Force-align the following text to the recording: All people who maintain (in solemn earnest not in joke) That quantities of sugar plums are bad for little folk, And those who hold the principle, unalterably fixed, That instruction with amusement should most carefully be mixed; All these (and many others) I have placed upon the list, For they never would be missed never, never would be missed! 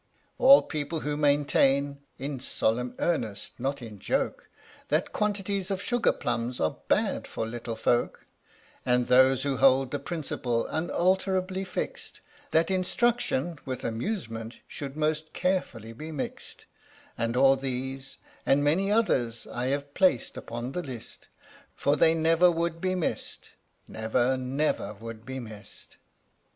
All 0.39 0.63
people 0.63 1.01
who 1.01 1.15
maintain 1.15 1.99
(in 2.17 2.39
solemn 2.39 2.95
earnest 2.97 3.59
not 3.59 3.83
in 3.83 3.99
joke) 3.99 4.49
That 4.87 5.11
quantities 5.13 5.69
of 5.69 5.79
sugar 5.79 6.11
plums 6.11 6.59
are 6.59 6.77
bad 6.87 7.27
for 7.27 7.45
little 7.45 7.75
folk, 7.75 8.25
And 8.83 9.05
those 9.05 9.43
who 9.43 9.57
hold 9.57 9.91
the 9.91 9.99
principle, 9.99 10.65
unalterably 10.65 11.63
fixed, 11.63 12.21
That 12.49 12.71
instruction 12.71 13.59
with 13.63 13.83
amusement 13.85 14.55
should 14.67 14.97
most 14.97 15.33
carefully 15.33 15.93
be 15.93 16.11
mixed; 16.11 16.65
All 17.19 17.55
these 17.55 18.17
(and 18.43 18.63
many 18.63 18.91
others) 18.91 19.45
I 19.51 19.67
have 19.67 19.93
placed 19.93 20.35
upon 20.35 20.71
the 20.71 20.81
list, 20.81 21.27
For 21.75 21.95
they 21.95 22.15
never 22.15 22.49
would 22.49 22.81
be 22.81 22.95
missed 22.95 23.51
never, 23.87 24.35
never 24.35 24.95
would 24.95 25.27
be 25.27 25.39
missed! 25.39 25.97